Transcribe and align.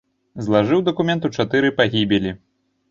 Злажыў 0.45 0.79
дакумент 0.89 1.21
у 1.31 1.31
чатыры 1.39 1.73
пагібелі. 1.83 2.39